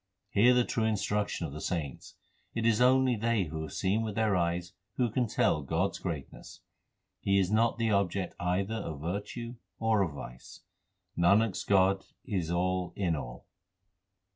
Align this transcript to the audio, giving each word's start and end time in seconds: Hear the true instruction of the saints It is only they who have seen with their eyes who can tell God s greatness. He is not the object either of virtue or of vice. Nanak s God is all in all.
Hear 0.31 0.55
the 0.55 0.63
true 0.63 0.85
instruction 0.85 1.45
of 1.45 1.53
the 1.53 1.61
saints 1.61 2.15
It 2.55 2.65
is 2.65 2.81
only 2.81 3.15
they 3.15 3.43
who 3.43 3.61
have 3.61 3.73
seen 3.73 4.01
with 4.01 4.15
their 4.15 4.35
eyes 4.35 4.73
who 4.95 5.11
can 5.11 5.27
tell 5.27 5.61
God 5.61 5.91
s 5.91 5.99
greatness. 5.99 6.61
He 7.19 7.37
is 7.37 7.51
not 7.51 7.77
the 7.77 7.91
object 7.91 8.33
either 8.39 8.73
of 8.73 9.01
virtue 9.01 9.57
or 9.77 10.01
of 10.01 10.13
vice. 10.13 10.61
Nanak 11.15 11.49
s 11.51 11.63
God 11.63 12.03
is 12.25 12.49
all 12.49 12.93
in 12.95 13.15
all. 13.15 13.45